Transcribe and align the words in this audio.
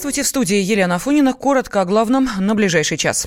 Здравствуйте, 0.00 0.22
в 0.22 0.28
студии 0.28 0.56
Елена 0.56 0.94
Афонина. 0.94 1.34
Коротко 1.34 1.82
о 1.82 1.84
главном 1.84 2.26
на 2.38 2.54
ближайший 2.54 2.96
час. 2.96 3.26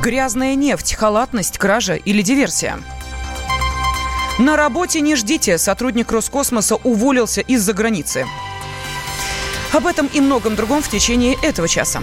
Грязная 0.00 0.54
нефть, 0.54 0.94
халатность, 0.94 1.58
кража 1.58 1.94
или 1.96 2.22
диверсия? 2.22 2.78
На 4.38 4.56
работе 4.56 5.00
не 5.00 5.16
ждите. 5.16 5.58
Сотрудник 5.58 6.12
Роскосмоса 6.12 6.76
уволился 6.76 7.40
из-за 7.40 7.72
границы. 7.72 8.28
Об 9.72 9.88
этом 9.88 10.06
и 10.06 10.20
многом 10.20 10.54
другом 10.54 10.82
в 10.82 10.88
течение 10.88 11.36
этого 11.42 11.66
часа. 11.66 12.00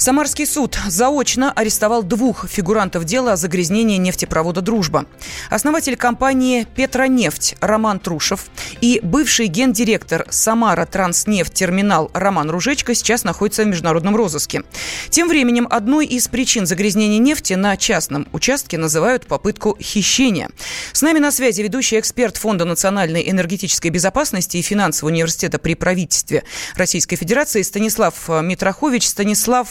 Самарский 0.00 0.46
суд 0.46 0.78
заочно 0.88 1.52
арестовал 1.52 2.02
двух 2.02 2.48
фигурантов 2.48 3.04
дела 3.04 3.34
о 3.34 3.36
загрязнении 3.36 3.98
нефтепровода 3.98 4.62
«Дружба». 4.62 5.04
Основатель 5.50 5.94
компании 5.94 6.66
«Петронефть» 6.74 7.56
Роман 7.60 7.98
Трушев 8.00 8.46
и 8.80 9.00
бывший 9.02 9.48
гендиректор 9.48 10.24
«Самара 10.30 10.86
Транснефть 10.86 11.52
Терминал» 11.52 12.10
Роман 12.14 12.48
Ружечко 12.48 12.94
сейчас 12.94 13.24
находятся 13.24 13.64
в 13.64 13.66
международном 13.66 14.16
розыске. 14.16 14.62
Тем 15.10 15.28
временем 15.28 15.68
одной 15.70 16.06
из 16.06 16.28
причин 16.28 16.64
загрязнения 16.64 17.18
нефти 17.18 17.52
на 17.52 17.76
частном 17.76 18.26
участке 18.32 18.78
называют 18.78 19.26
попытку 19.26 19.76
хищения. 19.78 20.48
С 20.94 21.02
нами 21.02 21.18
на 21.18 21.30
связи 21.30 21.60
ведущий 21.60 22.00
эксперт 22.00 22.38
Фонда 22.38 22.64
национальной 22.64 23.28
энергетической 23.28 23.88
безопасности 23.88 24.56
и 24.56 24.62
финансового 24.62 25.12
университета 25.12 25.58
при 25.58 25.74
правительстве 25.74 26.42
Российской 26.74 27.16
Федерации 27.16 27.60
Станислав 27.60 28.14
Митрохович. 28.30 29.06
Станислав, 29.06 29.68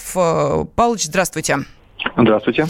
Павлович, 0.75 1.05
здравствуйте. 1.05 1.59
Здравствуйте. 2.15 2.65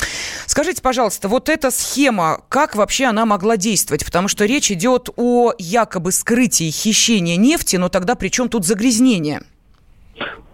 Скажите, 0.46 0.82
пожалуйста, 0.82 1.28
вот 1.28 1.50
эта 1.50 1.72
схема, 1.72 2.42
как 2.50 2.76
вообще 2.76 3.06
она 3.06 3.26
могла 3.26 3.58
действовать? 3.58 4.06
Потому 4.06 4.28
что 4.28 4.46
речь 4.46 4.72
идет 4.72 5.10
о 5.18 5.54
якобы 5.58 6.12
скрытии 6.12 6.72
хищения 6.72 7.38
нефти, 7.38 7.76
но 7.76 7.90
тогда 7.90 8.16
при 8.16 8.30
чем 8.30 8.50
тут 8.50 8.66
загрязнение? 8.66 9.42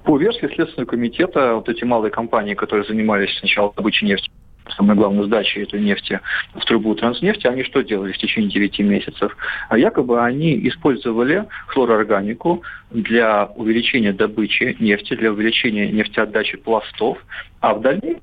По 0.03 0.17
версии 0.17 0.53
Следственного 0.53 0.89
комитета, 0.89 1.55
вот 1.55 1.67
эти 1.67 1.83
малые 1.83 2.11
компании, 2.11 2.53
которые 2.53 2.85
занимались 2.85 3.38
сначала 3.39 3.73
добычей 3.75 4.07
нефти, 4.07 4.29
самое 4.75 4.97
главное, 4.97 5.25
сдачи 5.25 5.59
этой 5.59 5.81
нефти 5.81 6.19
в 6.53 6.66
трубу 6.66 6.95
транснефти, 6.95 7.47
они 7.47 7.63
что 7.63 7.81
делали 7.81 8.11
в 8.11 8.17
течение 8.17 8.49
9 8.49 8.80
месяцев? 8.80 9.35
А 9.69 9.77
якобы 9.77 10.23
они 10.23 10.67
использовали 10.67 11.45
хлороорганику 11.67 12.63
для 12.91 13.45
увеличения 13.55 14.13
добычи 14.13 14.75
нефти, 14.80 15.16
для 15.16 15.31
увеличения 15.31 15.91
нефтеотдачи 15.91 16.57
пластов, 16.57 17.17
а 17.59 17.73
в 17.73 17.81
дальнейшем 17.81 18.22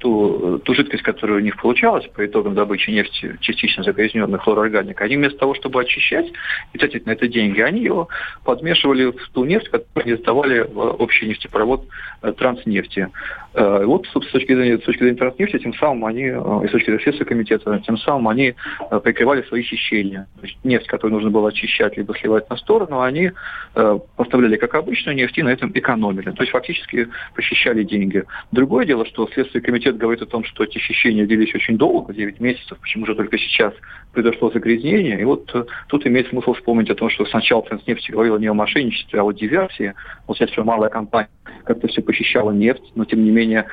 ту, 0.00 0.58
ту 0.64 0.74
жидкость, 0.74 1.02
которая 1.02 1.38
у 1.38 1.40
них 1.40 1.60
получалась 1.60 2.06
по 2.08 2.24
итогам 2.24 2.54
добычи 2.54 2.90
нефти, 2.90 3.36
частично 3.40 3.84
загрязненной 3.84 4.38
хлороорганикой, 4.38 5.06
они 5.06 5.16
вместо 5.16 5.38
того, 5.38 5.54
чтобы 5.54 5.80
очищать 5.80 6.26
и 6.72 6.78
тратить 6.78 7.06
на 7.06 7.12
это 7.12 7.28
деньги, 7.28 7.60
они 7.60 7.82
его 7.82 8.08
подмешивали 8.44 9.12
в 9.12 9.28
ту 9.32 9.44
нефть, 9.44 9.68
которую 9.68 10.04
они 10.04 10.14
сдавали 10.14 10.60
в 10.60 10.78
общий 11.02 11.26
нефтепровод 11.26 11.86
э, 12.22 12.32
транснефти. 12.32 13.08
Э, 13.54 13.84
вот 13.84 14.06
с 14.06 14.32
точки 14.32 14.54
зрения, 14.54 14.78
с 14.78 14.82
точки 14.82 15.00
зрения 15.00 15.18
транснефти, 15.18 15.58
тем 15.58 15.74
самым 15.74 16.06
они, 16.06 16.24
э, 16.24 16.60
и 16.64 16.68
с 16.68 16.70
точки 16.70 16.86
зрения 16.86 17.02
Следственного 17.02 17.28
комитета, 17.28 17.82
тем 17.86 17.98
самым 17.98 18.28
они 18.28 18.54
прикрывали 19.04 19.42
свои 19.42 19.62
хищения. 19.62 20.26
То 20.40 20.46
есть 20.46 20.58
нефть, 20.64 20.86
которую 20.86 21.14
нужно 21.14 21.30
было 21.30 21.50
очищать 21.50 21.96
либо 21.96 22.16
сливать 22.16 22.48
на 22.48 22.56
сторону, 22.56 23.00
они 23.02 23.32
поставляли 24.16 24.56
как 24.56 24.74
обычную 24.74 25.16
нефть 25.16 25.38
и 25.38 25.42
на 25.42 25.50
этом 25.50 25.70
экономили. 25.74 26.30
То 26.30 26.42
есть 26.42 26.52
фактически 26.52 27.08
похищали 27.34 27.84
деньги. 27.84 28.24
Другое 28.50 28.86
дело, 28.86 29.04
что 29.06 29.28
Следственный 29.32 29.62
комитет 29.62 29.89
комитет 29.90 29.96
говорит 29.98 30.22
о 30.22 30.26
том, 30.26 30.44
что 30.44 30.64
эти 30.64 30.78
хищения 30.78 31.26
длились 31.26 31.54
очень 31.54 31.76
долго, 31.76 32.12
9 32.12 32.40
месяцев, 32.40 32.78
почему 32.80 33.06
же 33.06 33.14
только 33.14 33.38
сейчас 33.38 33.74
произошло 34.12 34.50
загрязнение. 34.50 35.20
И 35.20 35.24
вот 35.24 35.50
э, 35.54 35.64
тут 35.88 36.06
имеет 36.06 36.28
смысл 36.28 36.52
вспомнить 36.54 36.90
о 36.90 36.94
том, 36.94 37.10
что 37.10 37.24
сначала 37.26 37.62
Транснефть 37.62 38.10
говорила 38.10 38.38
не 38.38 38.48
о 38.48 38.54
мошенничестве, 38.54 39.20
а 39.20 39.24
о 39.24 39.32
диверсии. 39.32 39.94
Вот 40.26 40.36
сейчас 40.36 40.50
все 40.50 40.64
малая 40.64 40.90
компания 40.90 41.28
как-то 41.64 41.88
все 41.88 42.02
похищала 42.02 42.50
нефть, 42.50 42.82
но 42.94 43.04
тем 43.04 43.24
не 43.24 43.30
менее 43.30 43.66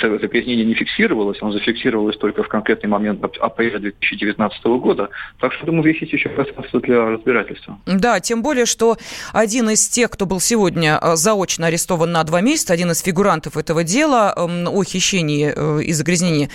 загрязнение 0.00 0.64
не 0.64 0.74
фиксировалось, 0.74 1.38
оно 1.40 1.52
зафиксировалось 1.52 2.16
только 2.16 2.42
в 2.42 2.48
конкретный 2.48 2.88
момент 2.88 3.24
апреля 3.40 3.78
2019 3.78 4.64
года. 4.64 5.08
Так 5.40 5.52
что, 5.52 5.66
думаю, 5.66 5.92
есть 5.92 6.12
еще 6.12 6.28
пространство 6.28 6.80
для 6.80 7.04
разбирательства. 7.10 7.78
Да, 7.86 8.20
тем 8.20 8.42
более, 8.42 8.66
что 8.66 8.96
один 9.32 9.70
из 9.70 9.88
тех, 9.88 10.10
кто 10.10 10.26
был 10.26 10.40
сегодня 10.40 10.98
э, 11.00 11.16
заочно 11.16 11.66
арестован 11.66 12.12
на 12.12 12.22
два 12.24 12.40
месяца, 12.40 12.72
один 12.72 12.90
из 12.90 13.00
фигурантов 13.00 13.56
этого 13.56 13.82
дела 13.82 14.34
эм, 14.36 14.68
о 14.68 14.84
хищении 14.84 15.35
э, 15.44 15.82
и 15.82 15.92
загрязнении 15.92 16.50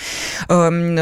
эм, 0.47 0.96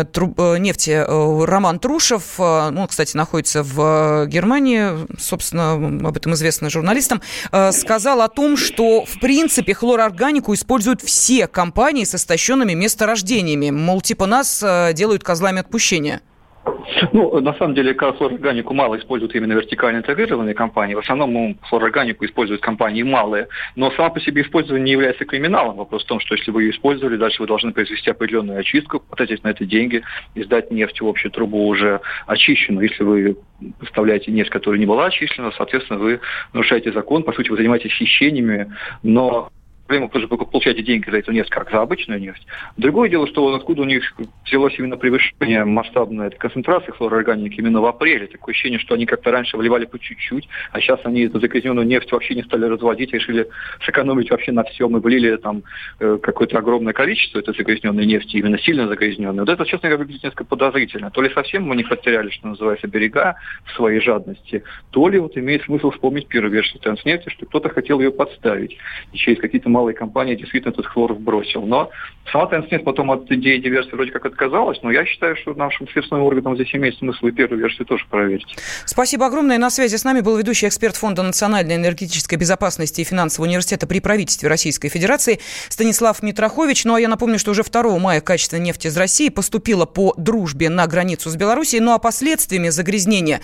нефти 0.61 1.05
Роман 1.45 1.79
Труш, 1.79 1.99
Кулушев, 1.99 2.35
э, 2.39 2.69
ну, 2.69 2.87
кстати, 2.87 3.17
находится 3.17 3.61
в 3.61 4.25
Германии, 4.27 5.05
собственно, 5.19 5.73
об 5.73 6.15
этом 6.15 6.33
известно 6.33 6.69
журналистам, 6.69 7.21
э, 7.51 7.73
сказал 7.73 8.21
о 8.21 8.29
том, 8.29 8.55
что, 8.55 9.03
в 9.03 9.19
принципе, 9.19 9.73
хлорорганику 9.73 10.53
используют 10.53 11.01
все 11.01 11.45
компании 11.47 12.05
с 12.05 12.15
истощенными 12.15 12.73
месторождениями. 12.73 13.69
Мол, 13.69 13.99
типа 13.99 14.27
нас 14.27 14.63
э, 14.63 14.93
делают 14.93 15.25
козлами 15.25 15.59
отпущения. 15.59 16.21
Ну, 17.13 17.39
на 17.39 17.53
самом 17.53 17.75
деле, 17.75 17.93
флорорганику 17.93 18.73
мало 18.73 18.97
используют 18.97 19.35
именно 19.35 19.53
вертикально 19.53 19.99
интегрированные 19.99 20.53
компании. 20.53 20.95
В 20.95 20.99
основном 20.99 21.57
флорорганику 21.69 22.25
используют 22.25 22.61
компании 22.61 23.03
малые. 23.03 23.47
Но 23.75 23.91
сама 23.91 24.09
по 24.09 24.19
себе 24.19 24.41
использование 24.41 24.83
не 24.83 24.91
является 24.91 25.25
криминалом. 25.25 25.77
Вопрос 25.77 26.03
в 26.03 26.07
том, 26.07 26.19
что 26.19 26.35
если 26.35 26.51
вы 26.51 26.63
ее 26.63 26.71
использовали, 26.71 27.17
дальше 27.17 27.41
вы 27.41 27.47
должны 27.47 27.71
произвести 27.71 28.09
определенную 28.09 28.59
очистку, 28.59 28.99
потратить 28.99 29.43
на 29.43 29.49
это 29.49 29.65
деньги 29.65 30.03
и 30.35 30.43
сдать 30.43 30.71
нефть 30.71 31.01
в 31.01 31.07
общую 31.07 31.31
трубу 31.31 31.67
уже 31.67 32.01
очищенную. 32.27 32.89
Если 32.89 33.03
вы 33.03 33.37
поставляете 33.79 34.31
нефть, 34.31 34.49
которая 34.49 34.79
не 34.79 34.85
была 34.85 35.05
очищена, 35.05 35.51
соответственно, 35.55 35.99
вы 35.99 36.19
нарушаете 36.53 36.91
закон. 36.91 37.23
По 37.23 37.33
сути, 37.33 37.49
вы 37.49 37.57
занимаетесь 37.57 37.91
хищениями, 37.91 38.73
но 39.03 39.49
проблема, 39.89 40.09
вы 40.13 40.19
же 40.19 40.27
получаете 40.27 40.83
деньги 40.83 41.09
за 41.09 41.17
эту 41.17 41.31
нефть, 41.31 41.49
как 41.49 41.71
за 41.71 41.81
обычную 41.81 42.21
нефть. 42.21 42.45
Другое 42.77 43.09
дело, 43.09 43.27
что 43.27 43.55
откуда 43.55 43.81
у 43.81 43.85
них 43.85 44.03
взялось 44.45 44.77
именно 44.77 44.97
превышение 44.97 45.65
масштабной 45.65 46.29
концентрации 46.29 46.91
хлороорганики 46.91 47.55
именно 47.55 47.81
в 47.81 47.85
апреле. 47.85 48.27
Такое 48.27 48.53
ощущение, 48.53 48.77
что 48.77 48.93
они 48.93 49.07
как-то 49.07 49.31
раньше 49.31 49.57
вливали 49.57 49.85
по 49.85 49.97
чуть-чуть, 49.97 50.47
а 50.71 50.79
сейчас 50.79 50.99
они 51.05 51.21
эту 51.23 51.39
загрязненную 51.39 51.87
нефть 51.87 52.11
вообще 52.11 52.35
не 52.35 52.43
стали 52.43 52.65
разводить, 52.65 53.11
решили 53.13 53.47
сэкономить 53.83 54.29
вообще 54.29 54.51
на 54.51 54.63
всем 54.63 54.95
и 54.95 54.99
влили 54.99 55.37
там 55.37 55.63
э, 55.99 56.19
какое-то 56.21 56.59
огромное 56.59 56.93
количество 56.93 57.39
этой 57.39 57.55
загрязненной 57.55 58.05
нефти, 58.05 58.37
именно 58.37 58.59
сильно 58.59 58.87
загрязненной. 58.87 59.39
Вот 59.39 59.49
это, 59.49 59.65
честно 59.65 59.89
говоря, 59.89 60.03
выглядит 60.03 60.23
несколько 60.23 60.45
подозрительно. 60.45 61.09
То 61.09 61.23
ли 61.23 61.33
совсем 61.33 61.63
мы 61.63 61.75
не 61.75 61.83
потеряли, 61.83 62.29
что 62.29 62.47
называется, 62.47 62.87
берега 62.87 63.37
в 63.65 63.71
своей 63.71 64.01
жадности, 64.01 64.63
то 64.91 65.09
ли 65.09 65.17
вот 65.17 65.35
имеет 65.35 65.63
смысл 65.63 65.89
вспомнить 65.89 66.27
первую 66.27 66.51
версию 66.51 66.79
Транснефти, 66.79 67.29
что 67.29 67.47
кто-то 67.47 67.69
хотел 67.69 67.99
ее 67.99 68.11
подставить. 68.11 68.77
И 69.13 69.17
через 69.17 69.39
какие-то 69.39 69.69
малые 69.79 69.95
компании 69.95 70.35
действительно 70.35 70.71
этот 70.71 70.85
хлор 70.85 71.13
вбросил. 71.13 71.61
Но 71.61 71.89
сама 72.31 72.47
Тенснет 72.47 72.83
потом 72.83 73.11
от 73.11 73.31
идеи 73.31 73.57
диверсии 73.59 73.91
вроде 73.91 74.11
как 74.11 74.25
отказалась, 74.25 74.79
но 74.83 74.91
я 74.91 75.05
считаю, 75.05 75.37
что 75.37 75.53
нашим 75.53 75.87
следственным 75.87 76.25
органам 76.25 76.55
здесь 76.55 76.73
имеет 76.73 76.97
смысл 76.97 77.27
и 77.27 77.31
первую 77.31 77.59
версию 77.61 77.85
тоже 77.85 78.05
проверить. 78.09 78.55
Спасибо 78.85 79.25
огромное. 79.25 79.57
На 79.57 79.69
связи 79.69 79.95
с 79.95 80.03
нами 80.03 80.19
был 80.19 80.35
ведущий 80.37 80.67
эксперт 80.67 80.97
Фонда 80.97 81.23
национальной 81.23 81.75
энергетической 81.75 82.35
безопасности 82.35 83.01
и 83.01 83.03
финансового 83.05 83.47
университета 83.47 83.87
при 83.87 84.01
правительстве 84.01 84.49
Российской 84.49 84.89
Федерации 84.89 85.39
Станислав 85.69 86.21
Митрохович. 86.21 86.83
Ну 86.83 86.95
а 86.95 86.99
я 86.99 87.07
напомню, 87.07 87.39
что 87.39 87.51
уже 87.51 87.63
2 87.63 87.99
мая 87.99 88.19
качество 88.19 88.57
нефти 88.57 88.87
из 88.87 88.97
России 88.97 89.29
поступило 89.29 89.85
по 89.85 90.13
дружбе 90.17 90.69
на 90.69 90.87
границу 90.87 91.29
с 91.29 91.35
Белоруссией, 91.35 91.81
ну 91.81 91.93
а 91.93 91.99
последствиями 91.99 92.69
загрязнения 92.69 93.39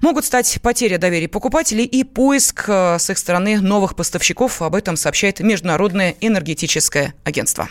могут 0.00 0.24
стать 0.24 0.58
потеря 0.62 0.98
доверия 0.98 1.28
покупателей 1.28 1.84
и 1.84 2.02
поиск 2.02 2.64
э, 2.68 2.98
с 2.98 3.08
их 3.08 3.18
стороны 3.18 3.60
новых 3.60 3.94
поставщиков. 3.94 4.60
Об 4.62 4.74
этом 4.74 4.96
сообщает 4.96 5.40
Международный 5.40 5.75
Международное 5.76 6.14
энергетическое 6.22 7.12
агентство. 7.22 7.68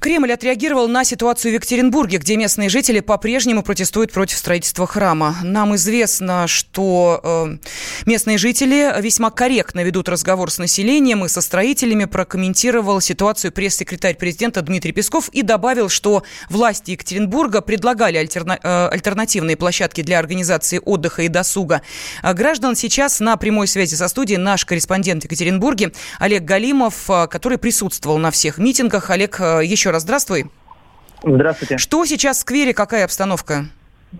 Кремль 0.00 0.32
отреагировал 0.32 0.86
на 0.86 1.02
ситуацию 1.02 1.50
в 1.50 1.54
Екатеринбурге, 1.54 2.18
где 2.18 2.36
местные 2.36 2.68
жители 2.68 3.00
по-прежнему 3.00 3.64
протестуют 3.64 4.12
против 4.12 4.38
строительства 4.38 4.86
храма. 4.86 5.36
Нам 5.42 5.74
известно, 5.74 6.46
что 6.46 7.20
э, 7.22 7.56
местные 8.06 8.38
жители 8.38 8.94
весьма 9.00 9.30
корректно 9.32 9.82
ведут 9.82 10.08
разговор 10.08 10.52
с 10.52 10.58
населением 10.58 11.24
и 11.24 11.28
со 11.28 11.40
строителями. 11.40 12.04
Прокомментировал 12.04 13.00
ситуацию 13.00 13.50
пресс-секретарь 13.50 14.16
президента 14.16 14.62
Дмитрий 14.62 14.92
Песков 14.92 15.28
и 15.30 15.42
добавил, 15.42 15.88
что 15.88 16.22
власти 16.48 16.92
Екатеринбурга 16.92 17.60
предлагали 17.60 18.18
альтерна- 18.18 18.60
э, 18.62 18.88
альтернативные 18.88 19.56
площадки 19.56 20.02
для 20.02 20.20
организации 20.20 20.80
отдыха 20.84 21.22
и 21.22 21.28
досуга. 21.28 21.82
А 22.22 22.34
граждан 22.34 22.76
сейчас 22.76 23.18
на 23.18 23.36
прямой 23.36 23.66
связи 23.66 23.96
со 23.96 24.06
студией 24.06 24.38
наш 24.38 24.64
корреспондент 24.64 25.22
в 25.22 25.24
Екатеринбурге 25.24 25.90
Олег 26.20 26.44
Галимов, 26.44 27.10
э, 27.10 27.26
который 27.26 27.58
присутствовал 27.58 28.18
на 28.18 28.30
всех 28.30 28.58
митингах. 28.58 29.10
Олег, 29.10 29.40
еще 29.40 29.87
еще 29.88 29.94
раз 29.94 30.02
здравствуй. 30.02 30.44
Здравствуйте. 31.22 31.78
Что 31.78 32.04
сейчас 32.04 32.36
в 32.36 32.40
сквере, 32.40 32.74
какая 32.74 33.04
обстановка? 33.04 33.64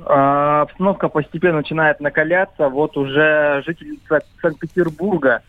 А, 0.06 0.62
обстановка 0.62 1.08
постепенно 1.08 1.58
начинает 1.58 2.00
накаляться. 2.00 2.70
Вот 2.70 2.96
уже 2.96 3.62
жители 3.66 3.98
Санкт-Петербурга, 4.40 5.42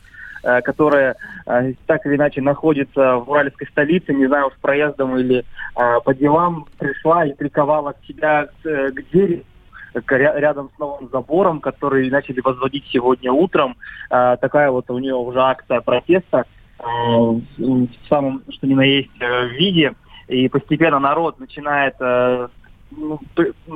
а, 0.44 0.60
которые 0.60 1.16
а, 1.46 1.62
так 1.86 2.06
или 2.06 2.18
иначе 2.18 2.42
находятся 2.42 3.16
в 3.16 3.30
уральской 3.30 3.68
столице, 3.68 4.14
не 4.14 4.28
знаю, 4.28 4.52
с 4.52 4.60
проездом 4.60 5.18
или 5.18 5.46
а, 5.76 6.02
по 6.02 6.14
делам, 6.14 6.68
пришла 6.78 7.26
и 7.26 7.34
приковала 7.34 7.94
к 7.94 8.06
себя 8.06 8.48
к, 8.62 8.64
к 8.64 9.12
двери 9.12 9.46
рядом 10.10 10.70
с 10.76 10.80
новым 10.80 11.10
забором, 11.12 11.62
который 11.62 12.10
начали 12.10 12.42
возводить 12.42 12.84
сегодня 12.92 13.32
утром. 13.32 13.76
Э, 14.12 14.38
такая 14.40 14.70
вот 14.70 14.88
у 14.92 15.00
нее 15.00 15.16
уже 15.16 15.42
акция 15.42 15.82
протеста 15.82 16.46
э, 16.78 16.84
в 16.84 17.88
самом, 18.08 18.44
что 18.50 18.68
ни 18.68 18.76
на 18.76 18.84
есть, 18.84 19.10
виде. 19.58 19.96
И 20.30 20.48
постепенно 20.48 21.00
народ 21.00 21.40
начинает 21.40 21.96
ну, 22.00 23.20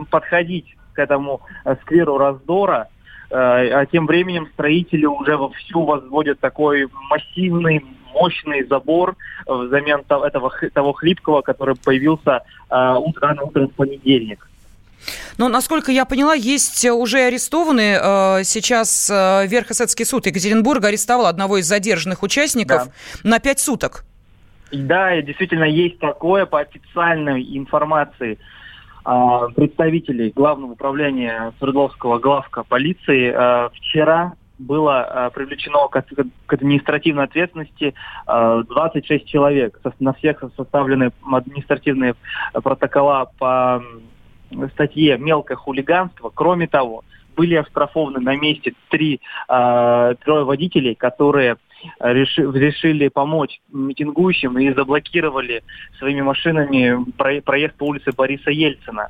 подходить 0.10 0.78
к 0.94 1.00
этому 1.00 1.42
скверу 1.82 2.18
раздора. 2.18 2.88
А 3.32 3.86
тем 3.88 4.06
временем 4.06 4.48
строители 4.54 5.06
уже 5.06 5.36
вовсю 5.36 5.84
возводят 5.84 6.40
такой 6.40 6.88
массивный 7.10 7.84
мощный 8.14 8.64
забор 8.68 9.16
взамен 9.48 10.04
этого, 10.08 10.52
того 10.72 10.94
хлипкого, 10.94 11.42
который 11.42 11.76
появился 11.76 12.42
рано 12.70 13.42
утром 13.42 13.70
в 13.70 13.74
понедельник. 13.74 14.48
Но, 15.38 15.50
насколько 15.50 15.92
я 15.92 16.06
поняла, 16.06 16.34
есть 16.34 16.86
уже 16.86 17.20
арестованные. 17.20 18.00
Э, 18.02 18.44
сейчас 18.44 19.10
э, 19.10 19.48
Верхосетский 19.48 20.06
суд 20.06 20.26
Екатеринбурга 20.28 20.90
арестовал 20.90 21.26
одного 21.26 21.58
из 21.58 21.68
задержанных 21.68 22.24
участников 22.24 22.86
да. 22.86 22.92
на 23.30 23.40
пять 23.40 23.60
суток. 23.60 24.06
Да, 24.74 25.22
действительно 25.22 25.66
есть 25.66 26.00
такое 26.00 26.46
по 26.46 26.60
официальной 26.60 27.42
информации 27.58 28.40
а, 29.06 29.50
представителей 29.50 30.32
Главного 30.36 30.72
управления 30.72 31.54
Свердловского 31.60 32.18
главка 32.18 32.64
полиции. 32.64 33.32
Э, 33.36 33.70
вчера 33.74 34.34
было 34.58 35.32
привлечено 35.34 35.88
к, 35.90 36.06
административной 36.48 37.26
ответственности 37.26 37.96
26 38.28 39.26
человек. 39.26 39.80
На 40.00 40.14
всех 40.14 40.44
составлены 40.56 41.12
административные 41.30 42.16
протокола 42.54 43.32
по 43.40 43.84
статье 44.74 45.18
«Мелкое 45.18 45.58
хулиганство». 45.58 46.32
Кроме 46.34 46.68
того, 46.68 47.04
были 47.36 47.56
оштрафованы 47.56 48.20
на 48.20 48.36
месте 48.36 48.74
три, 48.90 49.20
э, 49.50 50.16
трое 50.24 50.46
водителей, 50.46 50.96
которые 50.96 51.56
реши, 51.56 51.58
решили 52.00 53.08
помочь 53.08 53.62
митингующим 53.72 54.58
и 54.60 54.74
заблокировали 54.74 55.64
своими 56.00 56.22
машинами 56.22 57.12
про, 57.18 57.42
проезд 57.42 57.76
по 57.76 57.86
улице 57.86 58.12
Бориса 58.12 58.52
Ельцина. 58.52 59.10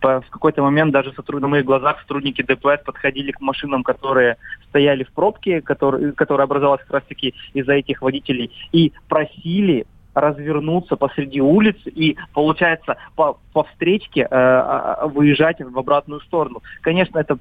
По, 0.00 0.20
в 0.20 0.30
какой-то 0.30 0.62
момент 0.62 0.92
даже 0.92 1.12
на 1.28 1.48
моих 1.48 1.64
глазах 1.64 2.00
сотрудники 2.00 2.42
ДПС 2.42 2.82
подходили 2.84 3.30
к 3.30 3.40
машинам, 3.40 3.84
которые 3.84 4.36
стояли 4.68 5.04
в 5.04 5.12
пробке, 5.12 5.60
которые, 5.60 6.12
которая 6.12 6.46
образовалась 6.46 6.82
как 6.82 6.94
раз-таки 6.94 7.34
из-за 7.54 7.74
этих 7.74 8.02
водителей, 8.02 8.50
и 8.72 8.92
просили 9.08 9.86
развернуться 10.14 10.96
посреди 10.96 11.40
улиц 11.40 11.76
и, 11.86 12.16
получается, 12.32 12.96
по, 13.16 13.38
по 13.52 13.64
встречке 13.64 14.22
э, 14.22 14.26
а, 14.30 15.06
выезжать 15.06 15.60
в 15.60 15.78
обратную 15.78 16.20
сторону. 16.20 16.62
Конечно, 16.80 17.18
это, 17.18 17.38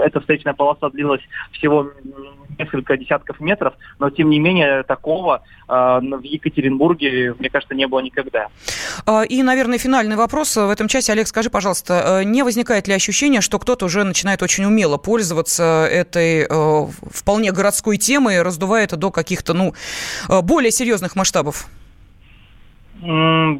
эта 0.00 0.20
встречная 0.20 0.54
полоса 0.54 0.90
длилась 0.90 1.22
всего 1.52 1.90
несколько 2.58 2.96
десятков 2.96 3.40
метров, 3.40 3.74
но, 3.98 4.10
тем 4.10 4.30
не 4.30 4.38
менее, 4.38 4.82
такого 4.84 5.42
э, 5.68 5.72
в 5.72 6.22
Екатеринбурге, 6.22 7.34
мне 7.38 7.50
кажется, 7.50 7.74
не 7.74 7.86
было 7.86 8.00
никогда. 8.00 8.48
А, 9.06 9.22
и, 9.22 9.42
наверное, 9.42 9.78
финальный 9.78 10.16
вопрос 10.16 10.56
в 10.56 10.70
этом 10.70 10.88
части. 10.88 11.10
Олег, 11.10 11.26
скажи, 11.26 11.50
пожалуйста, 11.50 12.20
э, 12.20 12.24
не 12.24 12.42
возникает 12.42 12.88
ли 12.88 12.94
ощущение, 12.94 13.40
что 13.40 13.58
кто-то 13.58 13.86
уже 13.86 14.04
начинает 14.04 14.42
очень 14.42 14.64
умело 14.64 14.96
пользоваться 14.98 15.86
этой 15.90 16.46
э, 16.48 16.86
вполне 17.10 17.52
городской 17.52 17.96
темой, 17.96 18.42
раздувая 18.42 18.84
это 18.84 18.96
до 18.96 19.10
каких-то, 19.10 19.54
ну, 19.54 19.74
э, 20.28 20.40
более 20.42 20.70
серьезных 20.70 21.16
масштабов? 21.16 21.68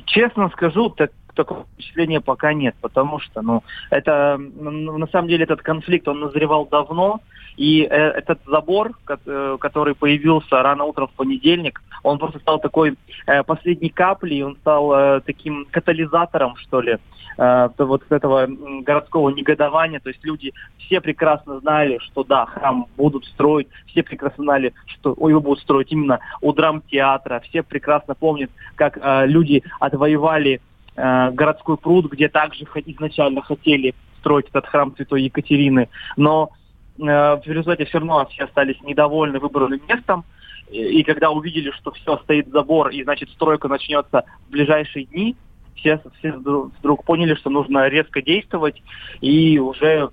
Честно 0.07 0.49
скажу, 0.51 0.91
так, 0.91 1.11
такого 1.35 1.65
впечатления 1.75 2.21
пока 2.21 2.53
нет, 2.55 2.75
потому 2.81 3.19
что, 3.19 3.43
ну, 3.43 3.63
это, 3.91 4.39
на 4.39 5.07
самом 5.09 5.29
деле, 5.29 5.45
этот 5.45 5.63
конфликт, 5.63 6.09
он 6.09 6.21
назревал 6.21 6.67
давно, 6.67 7.21
и 7.57 7.83
э, 7.83 7.87
этот 7.87 8.41
забор, 8.47 8.93
э, 9.07 9.57
который 9.61 9.95
появился 9.95 10.63
рано 10.63 10.85
утром 10.85 11.09
в 11.09 11.13
понедельник, 11.13 11.83
он 12.03 12.19
просто 12.19 12.39
стал 12.41 12.59
такой 12.59 12.97
э, 13.27 13.43
последней 13.45 13.91
каплей, 13.91 14.43
он 14.43 14.57
стал 14.57 15.21
таким 15.23 15.67
катализатором, 15.71 16.57
что 16.57 16.81
ли, 16.81 16.99
вот 17.37 18.03
этого 18.11 18.47
городского 18.83 19.31
негодования. 19.31 20.01
То 20.01 20.11
есть 20.11 20.25
люди 20.25 20.53
все 20.79 21.01
прекрасно 21.01 21.59
знали, 21.61 21.99
что 21.99 22.23
да, 22.23 22.47
храм 22.47 22.87
будут 22.97 23.25
строить, 23.27 23.69
все 23.87 24.03
прекрасно 24.03 24.45
знали, 24.45 24.73
что 24.87 25.17
его 25.29 25.41
будут 25.41 25.61
строить 25.61 25.91
именно 25.91 26.21
у 26.41 26.53
драмтеатра, 26.53 27.41
все 27.41 27.63
прекрасно 27.63 28.15
помнят, 28.15 28.51
как 28.77 28.99
люди 29.27 29.65
отвоевали 29.81 30.61
городской 30.95 31.77
пруд, 31.77 32.11
где 32.13 32.29
также 32.29 32.65
изначально 32.87 33.43
хотели 33.43 33.95
строить 34.21 34.49
этот 34.49 34.67
храм 34.67 34.95
Святой 34.95 35.23
Екатерины. 35.23 35.89
Но 36.17 36.51
в 36.97 37.43
результате 37.45 37.85
все 37.87 37.99
равно 37.99 38.27
все 38.31 38.45
остались 38.45 38.81
недовольны 38.83 39.39
выбранным 39.39 39.81
местом. 39.89 40.25
И 40.71 41.03
когда 41.03 41.31
увидели, 41.31 41.71
что 41.73 41.93
все, 41.93 42.17
стоит 42.19 42.49
забор, 42.49 42.89
и, 42.89 43.03
значит, 43.05 43.31
стройка 43.31 43.69
начнется 43.69 44.25
в 44.49 44.51
ближайшие 44.51 45.05
дни, 45.07 45.37
все, 45.77 46.01
все 46.19 46.33
вдруг 46.33 47.05
поняли, 47.05 47.35
что 47.35 47.51
нужно 47.51 47.89
резко 47.89 48.23
действовать, 48.23 48.83
и 49.21 49.59
уже 49.59 50.11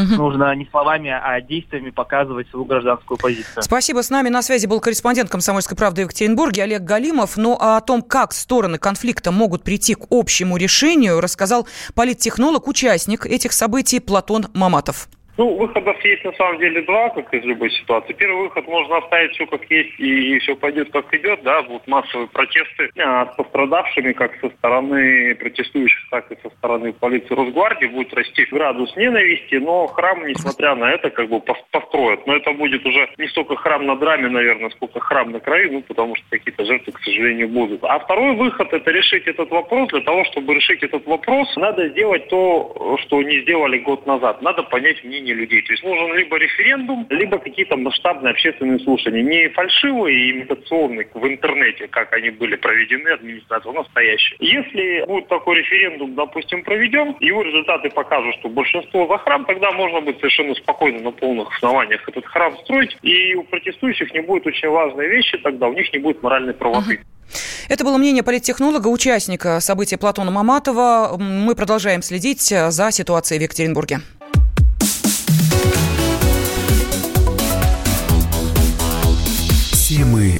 Угу. 0.00 0.14
Нужно 0.14 0.54
не 0.54 0.66
словами, 0.70 1.10
а 1.10 1.40
действиями 1.42 1.90
показывать 1.90 2.48
свою 2.48 2.64
гражданскую 2.64 3.18
позицию. 3.18 3.62
Спасибо. 3.62 4.02
С 4.02 4.08
нами 4.08 4.30
на 4.30 4.40
связи 4.40 4.66
был 4.66 4.80
корреспондент 4.80 5.28
«Комсомольской 5.28 5.76
правды» 5.76 6.02
в 6.02 6.04
Екатеринбурге 6.04 6.62
Олег 6.62 6.82
Галимов. 6.82 7.36
Ну 7.36 7.58
а 7.60 7.76
о 7.76 7.80
том, 7.82 8.00
как 8.00 8.32
стороны 8.32 8.78
конфликта 8.78 9.30
могут 9.30 9.62
прийти 9.62 9.94
к 9.94 10.06
общему 10.10 10.56
решению, 10.56 11.20
рассказал 11.20 11.66
политтехнолог, 11.94 12.66
участник 12.66 13.26
этих 13.26 13.52
событий 13.52 14.00
Платон 14.00 14.46
Маматов. 14.54 15.08
Ну, 15.40 15.56
выходов 15.56 15.96
есть 16.04 16.22
на 16.22 16.34
самом 16.34 16.58
деле 16.58 16.82
два, 16.82 17.08
как 17.08 17.32
из 17.32 17.42
любой 17.44 17.70
ситуации. 17.70 18.12
Первый 18.12 18.42
выход 18.42 18.68
можно 18.68 18.98
оставить 18.98 19.32
все 19.32 19.46
как 19.46 19.64
есть 19.70 19.98
и, 19.98 20.36
и 20.36 20.38
все 20.40 20.54
пойдет 20.54 20.92
как 20.92 21.14
идет, 21.14 21.42
да, 21.42 21.62
будут 21.62 21.86
массовые 21.86 22.28
протесты 22.28 22.90
а, 22.98 23.24
с 23.24 23.36
пострадавшими 23.36 24.12
как 24.12 24.38
со 24.42 24.50
стороны 24.50 25.34
протестующих, 25.36 26.10
так 26.10 26.30
и 26.30 26.36
со 26.42 26.50
стороны 26.56 26.92
полиции 26.92 27.34
Росгвардии, 27.34 27.86
будет 27.86 28.12
расти 28.12 28.44
градус 28.50 28.94
ненависти, 28.96 29.54
но 29.54 29.86
храм, 29.86 30.26
несмотря 30.26 30.74
на 30.74 30.90
это, 30.90 31.08
как 31.08 31.30
бы 31.30 31.40
построят. 31.40 32.26
Но 32.26 32.36
это 32.36 32.52
будет 32.52 32.84
уже 32.84 33.08
не 33.16 33.26
столько 33.28 33.56
храм 33.56 33.86
на 33.86 33.96
драме, 33.96 34.28
наверное, 34.28 34.68
сколько 34.68 35.00
храм 35.00 35.30
на 35.30 35.40
краю, 35.40 35.72
ну, 35.72 35.80
потому 35.80 36.16
что 36.16 36.26
какие-то 36.28 36.66
жертвы, 36.66 36.92
к 36.92 37.00
сожалению, 37.00 37.48
будут. 37.48 37.82
А 37.84 37.98
второй 37.98 38.36
выход– 38.36 38.70
это 38.74 38.90
решить 38.90 39.26
этот 39.26 39.48
вопрос. 39.50 39.88
Для 39.88 40.02
того, 40.02 40.22
чтобы 40.26 40.52
решить 40.52 40.82
этот 40.82 41.06
вопрос, 41.06 41.56
надо 41.56 41.88
сделать 41.88 42.28
то, 42.28 42.98
что 43.04 43.22
не 43.22 43.40
сделали 43.40 43.78
год 43.78 44.06
назад. 44.06 44.42
Надо 44.42 44.64
понять 44.64 45.02
мнение 45.02 45.29
мнение 45.30 45.34
людей. 45.34 45.62
То 45.62 45.72
есть 45.72 45.84
нужен 45.84 46.16
либо 46.16 46.36
референдум, 46.36 47.06
либо 47.10 47.38
какие-то 47.38 47.76
масштабные 47.76 48.32
общественные 48.32 48.78
слушания. 48.80 49.22
Не 49.22 49.48
фальшивые 49.48 50.16
и 50.16 50.30
имитационные 50.32 51.08
в 51.12 51.26
интернете, 51.26 51.88
как 51.88 52.12
они 52.12 52.30
были 52.30 52.56
проведены 52.56 53.08
администрацией, 53.08 53.74
а 53.74 53.78
настоящие. 53.82 54.36
Если 54.40 55.04
будет 55.06 55.28
такой 55.28 55.58
референдум, 55.58 56.14
допустим, 56.14 56.62
проведен, 56.62 57.16
его 57.20 57.42
результаты 57.42 57.90
покажут, 57.90 58.34
что 58.36 58.48
большинство 58.48 59.06
за 59.06 59.18
храм, 59.18 59.44
тогда 59.44 59.70
можно 59.72 60.00
будет 60.00 60.18
совершенно 60.18 60.54
спокойно 60.54 61.00
на 61.00 61.10
полных 61.10 61.54
основаниях 61.56 62.06
этот 62.08 62.26
храм 62.26 62.56
строить, 62.58 62.96
и 63.02 63.34
у 63.34 63.44
протестующих 63.44 64.12
не 64.14 64.20
будет 64.20 64.46
очень 64.46 64.68
важной 64.68 65.08
вещи, 65.08 65.38
тогда 65.38 65.68
у 65.68 65.72
них 65.72 65.92
не 65.92 65.98
будет 65.98 66.22
моральной 66.22 66.54
правоты. 66.54 67.00
Это 67.68 67.84
было 67.84 67.98
мнение 67.98 68.24
политтехнолога, 68.24 68.88
участника 68.88 69.60
события 69.60 69.96
Платона 69.96 70.32
Маматова. 70.32 71.16
Мы 71.16 71.54
продолжаем 71.54 72.02
следить 72.02 72.42
за 72.42 72.90
ситуацией 72.90 73.38
в 73.38 73.42
Екатеринбурге. 73.42 74.00
Темы 79.90 80.39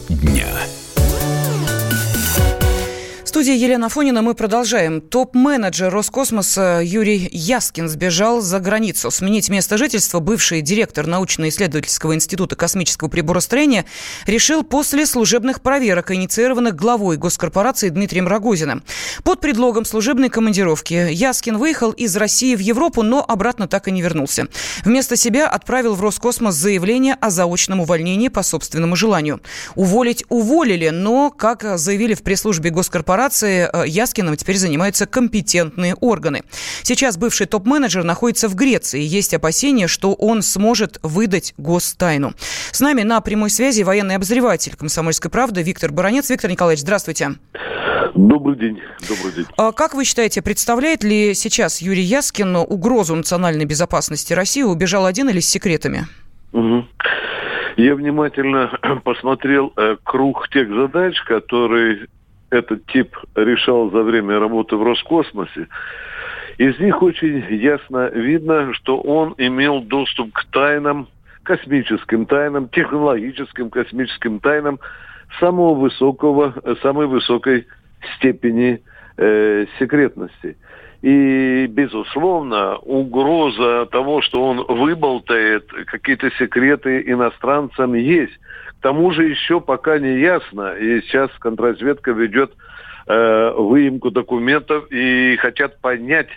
студии 3.41 3.57
Елена 3.57 3.89
Фонина 3.89 4.21
мы 4.21 4.35
продолжаем. 4.35 5.01
Топ-менеджер 5.01 5.91
Роскосмоса 5.91 6.83
Юрий 6.85 7.27
Яскин 7.33 7.89
сбежал 7.89 8.43
за 8.43 8.61
границу. 8.61 9.11
Сменить 9.11 9.49
место 9.49 9.79
жительства 9.79 10.21
бывший 10.21 10.61
директор 10.61 11.07
научно-исследовательского 11.07 12.15
института 12.15 12.55
космического 12.55 13.09
приборостроения 13.09 13.87
решил 14.27 14.63
после 14.63 15.07
служебных 15.07 15.63
проверок, 15.63 16.11
инициированных 16.11 16.77
главой 16.77 17.17
госкорпорации 17.17 17.89
Дмитрием 17.89 18.29
Рогозиным. 18.29 18.83
Под 19.25 19.41
предлогом 19.41 19.87
служебной 19.87 20.29
командировки 20.29 21.09
Яскин 21.11 21.57
выехал 21.57 21.93
из 21.93 22.15
России 22.17 22.55
в 22.55 22.61
Европу, 22.61 23.03
но 23.03 23.25
обратно 23.27 23.69
так 23.69 23.89
и 23.89 23.91
не 23.91 24.03
вернулся. 24.03 24.49
Вместо 24.85 25.17
себя 25.17 25.49
отправил 25.49 25.95
в 25.95 26.03
Роскосмос 26.03 26.57
заявление 26.57 27.15
о 27.15 27.31
заочном 27.31 27.81
увольнении 27.81 28.29
по 28.29 28.43
собственному 28.43 28.97
желанию. 28.97 29.41
Уволить 29.77 30.27
уволили, 30.29 30.91
но, 30.91 31.31
как 31.31 31.79
заявили 31.79 32.13
в 32.13 32.23
пресс-службе 32.23 32.69
госкорпорации, 32.69 33.30
операции 33.31 33.69
э, 33.73 33.87
Яскиным 33.87 34.37
теперь 34.37 34.57
занимаются 34.57 35.07
компетентные 35.07 35.95
органы. 35.95 36.43
Сейчас 36.83 37.17
бывший 37.17 37.47
топ-менеджер 37.47 38.03
находится 38.03 38.49
в 38.49 38.57
Греции. 38.57 39.01
Есть 39.01 39.35
опасения, 39.35 39.87
что 39.87 40.15
он 40.15 40.43
сможет 40.43 40.99
выдать 41.03 41.55
гостайну. 41.57 42.33
С 42.73 42.81
нами 42.81 43.03
на 43.03 43.21
прямой 43.21 43.51
связи 43.51 43.83
военный 43.83 44.17
обозреватель 44.17 44.75
«Комсомольской 44.77 45.31
правды» 45.31 45.63
Виктор 45.63 45.93
Баранец. 45.93 46.29
Виктор 46.29 46.51
Николаевич, 46.51 46.83
здравствуйте. 46.83 47.37
Добрый 48.17 48.57
день. 48.57 48.81
Добрый 49.09 49.33
день. 49.37 49.47
А 49.57 49.71
как 49.71 49.95
вы 49.95 50.05
считаете, 50.05 50.43
представляет 50.43 51.05
ли 51.05 51.35
сейчас 51.35 51.81
Юрий 51.81 52.03
Яскин 52.03 52.57
угрозу 52.57 53.15
национальной 53.15 53.65
безопасности 53.65 54.33
России? 54.33 54.63
Убежал 54.63 55.07
один 55.07 55.29
или 55.29 55.39
с 55.39 55.49
секретами? 55.49 56.07
Угу. 56.53 56.85
Я 57.77 57.95
внимательно 57.95 58.77
посмотрел 59.05 59.73
э, 59.77 59.97
круг 60.03 60.49
тех 60.49 60.69
задач, 60.69 61.15
которые 61.23 62.09
этот 62.51 62.87
тип 62.87 63.17
решал 63.35 63.91
за 63.91 64.03
время 64.03 64.39
работы 64.39 64.77
в 64.77 64.83
Роскосмосе. 64.83 65.69
Из 66.59 66.79
них 66.79 67.01
очень 67.03 67.45
ясно 67.55 68.11
видно, 68.11 68.75
что 68.75 69.01
он 69.01 69.35
имел 69.39 69.81
доступ 69.81 70.33
к 70.33 70.45
тайнам, 70.53 71.09
космическим 71.43 72.27
тайнам, 72.27 72.69
технологическим 72.69 73.71
космическим 73.71 74.41
тайнам 74.41 74.79
самого 75.39 75.75
высокого, 75.75 76.55
самой 76.83 77.07
высокой 77.07 77.67
степени 78.17 78.83
э, 79.17 79.67
секретности. 79.79 80.57
И, 81.03 81.67
безусловно, 81.67 82.77
угроза 82.77 83.87
того, 83.87 84.21
что 84.21 84.45
он 84.45 84.65
выболтает 84.69 85.67
какие-то 85.87 86.31
секреты 86.33 87.03
иностранцам, 87.07 87.95
есть. 87.95 88.39
К 88.79 88.83
тому 88.83 89.11
же 89.13 89.25
еще 89.25 89.61
пока 89.61 89.99
не 89.99 90.19
ясно, 90.21 90.75
и 90.75 91.01
сейчас 91.03 91.31
контрразведка 91.39 92.13
ведет 92.13 92.53
э, 93.07 93.53
выемку 93.57 94.11
документов 94.11 94.91
и 94.91 95.37
хотят 95.37 95.81
понять, 95.81 96.29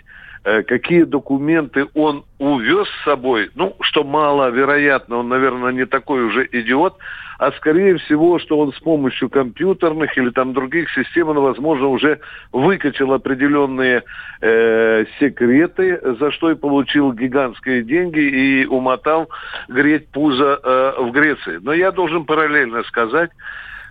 какие 0.44 1.04
документы 1.04 1.86
он 1.94 2.24
увез 2.38 2.86
с 2.86 3.04
собой, 3.04 3.50
ну, 3.54 3.74
что 3.80 4.04
маловероятно, 4.04 5.16
он, 5.18 5.28
наверное, 5.28 5.72
не 5.72 5.86
такой 5.86 6.24
уже 6.24 6.46
идиот, 6.52 6.98
а 7.38 7.52
скорее 7.52 7.96
всего, 7.98 8.38
что 8.38 8.58
он 8.58 8.72
с 8.72 8.78
помощью 8.78 9.28
компьютерных 9.28 10.16
или 10.16 10.30
там 10.30 10.52
других 10.52 10.90
систем, 10.90 11.28
он, 11.28 11.38
возможно, 11.40 11.88
уже 11.88 12.20
выкачал 12.52 13.12
определенные 13.12 14.02
э, 14.40 15.04
секреты, 15.18 16.00
за 16.18 16.30
что 16.30 16.50
и 16.50 16.54
получил 16.54 17.12
гигантские 17.12 17.82
деньги 17.82 18.20
и 18.20 18.66
умотал 18.66 19.28
греть 19.68 20.08
пузо 20.08 20.60
э, 20.62 20.92
в 21.00 21.10
Греции. 21.10 21.58
Но 21.62 21.72
я 21.72 21.90
должен 21.90 22.24
параллельно 22.24 22.82
сказать, 22.84 23.30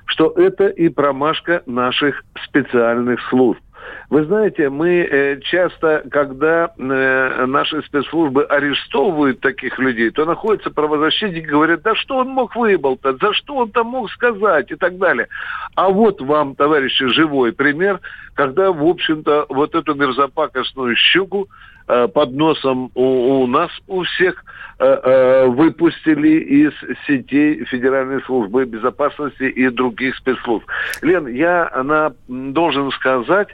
что 0.06 0.32
это 0.32 0.68
и 0.68 0.90
промашка 0.90 1.64
наших 1.66 2.24
специальных 2.46 3.22
служб. 3.30 3.63
Вы 4.10 4.26
знаете, 4.26 4.70
мы 4.70 4.90
э, 5.02 5.40
часто, 5.42 6.04
когда 6.12 6.72
э, 6.78 7.46
наши 7.46 7.82
спецслужбы 7.84 8.44
арестовывают 8.44 9.40
таких 9.40 9.80
людей, 9.80 10.12
то 10.12 10.26
находятся 10.26 10.70
правозащитники 10.70 11.46
говорят, 11.46 11.82
да 11.82 11.96
что 11.96 12.18
он 12.18 12.30
мог 12.30 12.56
выболтать, 12.56 13.18
за 13.20 13.34
что 13.34 13.56
он 13.58 13.72
там 13.72 13.88
мог 13.88 14.12
сказать 14.12 14.72
и 14.72 14.76
так 14.76 14.98
далее. 14.98 15.28
А 15.76 15.90
вот 15.90 16.22
вам, 16.22 16.56
товарищи, 16.56 17.08
живой 17.08 17.54
пример, 17.54 18.00
когда, 18.34 18.72
в 18.72 18.84
общем-то, 18.84 19.48
вот 19.50 19.76
эту 19.76 19.96
мерзопакостную 19.96 20.96
щуку 20.96 21.50
э, 21.88 22.08
под 22.08 22.34
носом 22.34 22.92
у, 22.96 23.44
у 23.44 23.48
нас, 23.48 23.72
у 23.88 24.04
всех, 24.04 24.44
выпустили 24.80 26.40
из 26.40 26.74
сетей 27.08 27.64
Федеральной 27.66 28.22
службы 28.24 28.66
безопасности 28.66 29.44
и 29.44 29.70
других 29.70 30.18
спецслужб. 30.18 30.66
Лен, 31.02 31.28
я 31.28 31.70
она, 31.72 32.12
должен 32.28 32.92
сказать, 32.92 33.50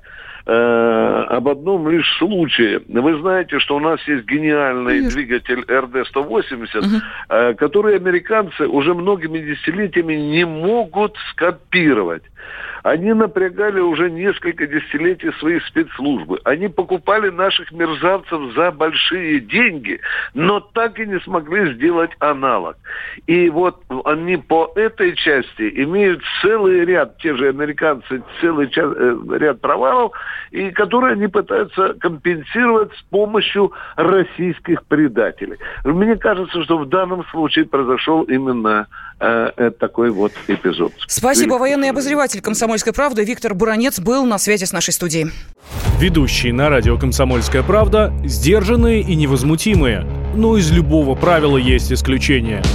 э, 0.49 1.25
об 1.29 1.47
одном 1.47 1.89
лишь 1.89 2.17
случае. 2.17 2.81
Вы 2.87 3.19
знаете, 3.19 3.59
что 3.59 3.75
у 3.75 3.79
нас 3.79 3.99
есть 4.07 4.25
гениальный 4.25 5.01
Нет. 5.01 5.13
двигатель 5.13 5.61
РД-180, 5.61 6.77
угу. 6.79 6.87
э, 7.29 7.53
который 7.53 7.95
американцы 7.95 8.67
уже 8.67 8.93
многими 8.93 9.39
десятилетиями 9.39 10.15
не 10.15 10.45
могут 10.45 11.15
скопировать. 11.31 12.23
Они 12.83 13.13
напрягали 13.13 13.79
уже 13.79 14.09
несколько 14.09 14.67
десятилетий 14.67 15.31
свои 15.39 15.59
спецслужбы. 15.61 16.39
Они 16.43 16.67
покупали 16.67 17.29
наших 17.29 17.71
мерзавцев 17.71 18.53
за 18.55 18.71
большие 18.71 19.39
деньги, 19.39 19.99
но 20.33 20.59
так 20.59 20.99
и 20.99 21.05
не 21.05 21.19
смогли 21.21 21.73
сделать 21.73 22.11
аналог. 22.19 22.77
И 23.27 23.49
вот 23.49 23.81
они 24.05 24.37
по 24.37 24.71
этой 24.75 25.15
части 25.15 25.71
имеют 25.83 26.21
целый 26.41 26.85
ряд, 26.85 27.17
те 27.17 27.35
же 27.35 27.49
американцы, 27.49 28.23
целый 28.41 28.71
э, 28.75 29.15
ряд 29.37 29.61
провалов, 29.61 30.13
и 30.51 30.71
которые 30.71 31.13
они 31.13 31.27
пытаются 31.27 31.93
компенсировать 31.99 32.91
с 32.93 33.01
помощью 33.03 33.71
российских 33.95 34.83
предателей. 34.85 35.57
Мне 35.83 36.15
кажется, 36.15 36.63
что 36.63 36.77
в 36.77 36.89
данном 36.89 37.25
случае 37.25 37.65
произошел 37.65 38.23
именно 38.23 38.87
э, 39.19 39.71
такой 39.79 40.09
вот 40.11 40.31
эпизод. 40.47 40.93
Спасибо. 41.07 41.55
Военный 41.55 41.89
обозреватель 41.89 42.41
«Комсомольской 42.69 42.93
правды» 42.93 43.23
Виктор 43.23 43.55
Буранец 43.55 43.99
был 43.99 44.25
на 44.25 44.37
связи 44.37 44.65
с 44.65 44.71
нашей 44.71 44.93
студией. 44.93 45.31
Ведущие 45.99 46.53
на 46.53 46.69
радио 46.69 46.99
«Комсомольская 46.99 47.63
правда» 47.63 48.13
сдержанные 48.23 49.01
и 49.01 49.15
невозмутимые. 49.15 50.05
Но 50.35 50.55
из 50.55 50.69
любого 50.69 51.15
правила 51.15 51.57
есть 51.57 51.91
исключение– 51.91 52.61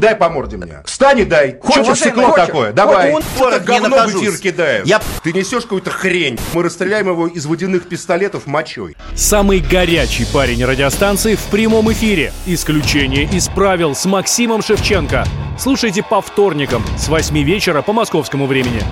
дай 0.00 0.16
по 0.16 0.28
морде 0.28 0.56
мне. 0.56 0.80
Встань 0.84 1.20
и 1.20 1.24
дай. 1.24 1.58
Хочешь 1.62 1.98
стекло 1.98 2.30
хочешь? 2.30 2.46
такое? 2.46 2.72
Давай. 2.72 3.12
Он 3.12 3.22
что 3.22 3.60
говно 3.60 4.06
в 4.06 4.10
эфир 4.16 4.36
кидает. 4.38 4.86
Я... 4.86 5.00
Ты 5.22 5.32
несешь 5.32 5.62
какую-то 5.62 5.90
хрень. 5.90 6.38
Мы 6.54 6.62
расстреляем 6.62 7.08
его 7.08 7.26
из 7.28 7.46
водяных 7.46 7.88
пистолетов 7.88 8.46
мочой. 8.46 8.96
Самый 9.14 9.60
горячий 9.60 10.26
парень 10.32 10.64
радиостанции 10.64 11.34
в 11.34 11.42
прямом 11.50 11.92
эфире. 11.92 12.32
Исключение 12.46 13.24
из 13.24 13.48
правил 13.48 13.94
с 13.94 14.06
Максимом 14.06 14.62
Шевченко. 14.62 15.24
Слушайте 15.58 16.02
по 16.02 16.20
вторникам 16.20 16.82
с 16.96 17.08
8 17.08 17.36
вечера 17.42 17.82
по 17.82 17.92
московскому 17.92 18.46
времени. 18.46 18.82